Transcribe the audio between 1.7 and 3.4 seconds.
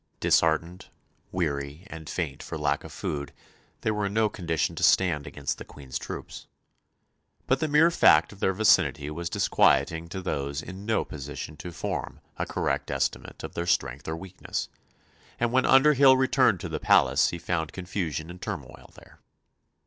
and faint for lack of food,